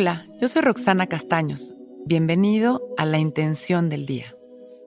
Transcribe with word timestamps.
Hola, 0.00 0.26
yo 0.40 0.48
soy 0.48 0.62
Roxana 0.62 1.08
Castaños. 1.08 1.74
Bienvenido 2.06 2.80
a 2.96 3.04
La 3.04 3.18
Intención 3.18 3.90
del 3.90 4.06
Día, 4.06 4.34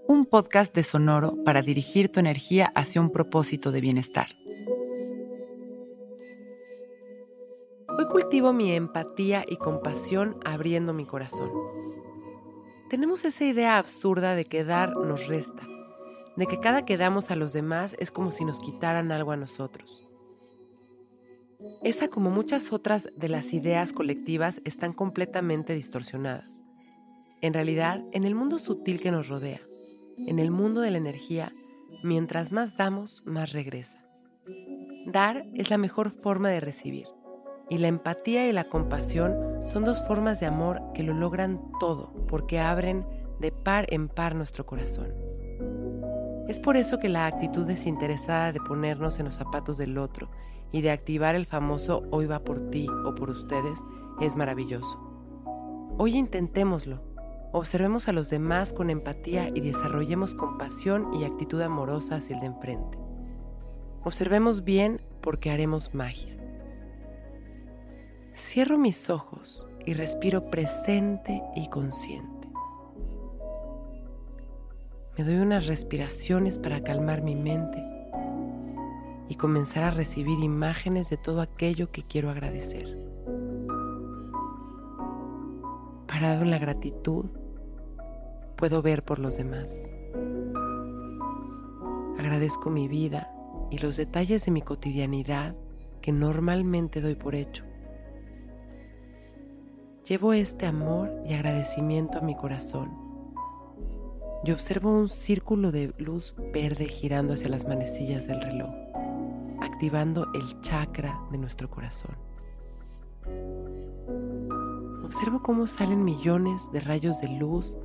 un 0.07 0.25
podcast 0.25 0.73
de 0.73 0.83
Sonoro 0.83 1.37
para 1.45 1.61
dirigir 1.61 2.11
tu 2.11 2.19
energía 2.19 2.71
hacia 2.73 2.99
un 2.99 3.11
propósito 3.11 3.71
de 3.71 3.79
bienestar. 3.79 4.29
Hoy 7.95 8.05
cultivo 8.09 8.53
mi 8.53 8.71
empatía 8.71 9.45
y 9.47 9.57
compasión 9.57 10.39
abriendo 10.45 10.93
mi 10.93 11.05
corazón. 11.05 11.51
Tenemos 12.89 13.23
esa 13.23 13.45
idea 13.45 13.77
absurda 13.77 14.33
de 14.33 14.45
que 14.45 14.63
dar 14.63 14.97
nos 14.97 15.27
resta, 15.27 15.61
de 16.37 16.47
que 16.47 16.59
cada 16.59 16.85
que 16.85 16.97
damos 16.97 17.29
a 17.29 17.35
los 17.35 17.53
demás 17.53 17.95
es 17.99 18.09
como 18.09 18.31
si 18.31 18.45
nos 18.45 18.57
quitaran 18.57 19.11
algo 19.11 19.31
a 19.31 19.37
nosotros. 19.37 20.02
Esa, 21.83 22.07
como 22.07 22.29
muchas 22.29 22.71
otras 22.71 23.09
de 23.15 23.29
las 23.29 23.53
ideas 23.53 23.93
colectivas, 23.93 24.61
están 24.65 24.93
completamente 24.93 25.73
distorsionadas. 25.73 26.63
En 27.41 27.53
realidad, 27.53 28.03
en 28.11 28.23
el 28.23 28.35
mundo 28.35 28.59
sutil 28.59 29.01
que 29.01 29.11
nos 29.11 29.27
rodea, 29.27 29.61
en 30.17 30.39
el 30.39 30.51
mundo 30.51 30.81
de 30.81 30.91
la 30.91 30.97
energía, 30.97 31.51
mientras 32.03 32.51
más 32.51 32.77
damos, 32.77 33.23
más 33.25 33.53
regresa. 33.53 33.99
Dar 35.05 35.45
es 35.53 35.69
la 35.69 35.77
mejor 35.77 36.11
forma 36.11 36.49
de 36.49 36.59
recibir, 36.59 37.07
y 37.69 37.77
la 37.77 37.87
empatía 37.87 38.47
y 38.47 38.51
la 38.51 38.63
compasión 38.65 39.35
son 39.65 39.83
dos 39.83 40.05
formas 40.07 40.39
de 40.39 40.45
amor 40.45 40.81
que 40.93 41.03
lo 41.03 41.13
logran 41.13 41.61
todo, 41.79 42.13
porque 42.29 42.59
abren 42.59 43.05
de 43.39 43.51
par 43.51 43.87
en 43.89 44.07
par 44.07 44.35
nuestro 44.35 44.65
corazón. 44.65 45.13
Es 46.47 46.59
por 46.59 46.77
eso 46.77 46.99
que 46.99 47.09
la 47.09 47.25
actitud 47.25 47.65
desinteresada 47.65 48.51
de 48.51 48.59
ponernos 48.59 49.19
en 49.19 49.25
los 49.25 49.35
zapatos 49.35 49.77
del 49.77 49.97
otro 49.97 50.29
y 50.73 50.81
de 50.81 50.91
activar 50.91 51.35
el 51.35 51.45
famoso 51.45 52.03
hoy 52.11 52.25
va 52.25 52.39
por 52.39 52.69
ti 52.71 52.87
o 53.05 53.15
por 53.15 53.29
ustedes 53.29 53.79
es 54.19 54.35
maravilloso. 54.35 54.99
Hoy 55.97 56.17
intentémoslo. 56.17 57.01
Observemos 57.53 58.09
a 58.09 58.13
los 58.13 58.31
demás 58.31 58.73
con 58.73 58.89
empatía 58.89 59.49
y 59.53 59.61
desarrollemos 59.61 60.33
compasión 60.33 61.13
y 61.13 61.23
actitud 61.23 61.61
amorosa 61.61 62.15
hacia 62.15 62.35
el 62.35 62.41
de 62.41 62.47
enfrente. 62.47 62.97
Observemos 64.03 64.63
bien 64.63 64.99
porque 65.21 65.51
haremos 65.51 65.93
magia. 65.93 66.35
Cierro 68.35 68.79
mis 68.79 69.11
ojos 69.11 69.67
y 69.85 69.93
respiro 69.93 70.45
presente 70.45 71.43
y 71.55 71.69
consciente. 71.69 72.49
Me 75.15 75.23
doy 75.23 75.35
unas 75.35 75.67
respiraciones 75.67 76.57
para 76.57 76.83
calmar 76.83 77.21
mi 77.21 77.35
mente 77.35 77.92
y 79.29 79.35
comenzar 79.35 79.83
a 79.83 79.91
recibir 79.91 80.39
imágenes 80.39 81.09
de 81.09 81.17
todo 81.17 81.41
aquello 81.41 81.91
que 81.91 82.03
quiero 82.03 82.29
agradecer. 82.29 82.85
Parado 86.07 86.43
en 86.43 86.51
la 86.51 86.59
gratitud, 86.59 87.25
puedo 88.57 88.81
ver 88.81 89.03
por 89.03 89.19
los 89.19 89.37
demás. 89.37 89.89
Agradezco 92.17 92.69
mi 92.69 92.87
vida 92.87 93.31
y 93.71 93.79
los 93.79 93.97
detalles 93.97 94.45
de 94.45 94.51
mi 94.51 94.61
cotidianidad 94.61 95.55
que 96.01 96.11
normalmente 96.11 97.01
doy 97.01 97.15
por 97.15 97.35
hecho. 97.35 97.65
Llevo 100.07 100.33
este 100.33 100.65
amor 100.65 101.11
y 101.25 101.33
agradecimiento 101.33 102.17
a 102.17 102.21
mi 102.21 102.35
corazón. 102.35 102.91
Yo 104.43 104.53
observo 104.53 104.91
un 104.91 105.07
círculo 105.07 105.71
de 105.71 105.93
luz 105.97 106.35
verde 106.53 106.85
girando 106.85 107.33
hacia 107.33 107.47
las 107.47 107.65
manecillas 107.65 108.27
del 108.27 108.41
reloj 108.41 108.92
activando 109.83 110.31
el 110.33 110.61
chakra 110.61 111.19
de 111.29 111.37
nuestro 111.37 111.69
corazón. 111.69 112.15
Observo 115.03 115.43
cómo 115.43 115.67
salen 115.67 116.05
millones 116.05 116.71
de 116.71 116.79
rayos 116.79 117.19
de 117.19 117.27
luz 117.27 117.75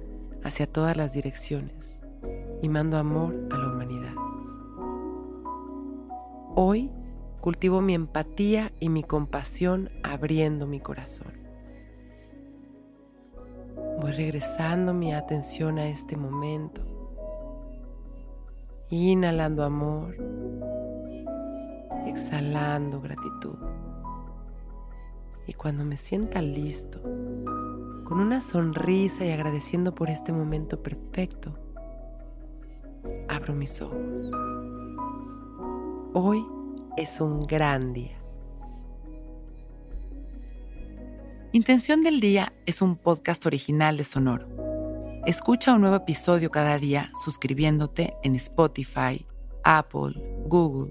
hacia 0.44 0.70
todas 0.70 0.96
las 0.96 1.12
direcciones 1.12 1.98
y 2.62 2.68
mando 2.68 2.98
amor 2.98 3.34
a 3.50 3.58
la 3.58 3.72
humanidad. 3.72 4.14
Hoy 6.54 6.92
cultivo 7.40 7.80
mi 7.80 7.94
empatía 7.94 8.70
y 8.78 8.90
mi 8.90 9.02
compasión 9.02 9.90
abriendo 10.04 10.68
mi 10.68 10.78
corazón. 10.78 11.32
Voy 14.00 14.12
regresando 14.12 14.94
mi 14.94 15.12
atención 15.12 15.80
a 15.80 15.88
este 15.88 16.16
momento, 16.16 16.80
inhalando 18.88 19.64
amor 19.64 20.14
exhalando 22.06 23.00
gratitud. 23.00 23.56
Y 25.46 25.54
cuando 25.54 25.84
me 25.84 25.96
sienta 25.96 26.42
listo, 26.42 27.00
con 28.04 28.20
una 28.20 28.40
sonrisa 28.40 29.24
y 29.24 29.30
agradeciendo 29.30 29.94
por 29.94 30.10
este 30.10 30.32
momento 30.32 30.82
perfecto, 30.82 31.54
abro 33.28 33.54
mis 33.54 33.80
ojos. 33.80 34.30
Hoy 36.14 36.44
es 36.96 37.20
un 37.20 37.44
gran 37.44 37.92
día. 37.92 38.18
Intención 41.52 42.02
del 42.02 42.20
Día 42.20 42.52
es 42.66 42.82
un 42.82 42.96
podcast 42.96 43.46
original 43.46 43.96
de 43.96 44.04
Sonoro. 44.04 44.48
Escucha 45.26 45.74
un 45.74 45.80
nuevo 45.80 45.96
episodio 45.96 46.50
cada 46.50 46.78
día 46.78 47.10
suscribiéndote 47.24 48.14
en 48.22 48.34
Spotify, 48.36 49.26
Apple, 49.64 50.14
Google 50.46 50.90